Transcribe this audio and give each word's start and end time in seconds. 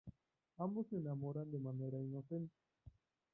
Ambos 0.57 0.87
se 0.87 0.95
enamoran 0.97 1.51
de 1.51 1.59
manera 1.59 2.01
inocente. 2.01 2.55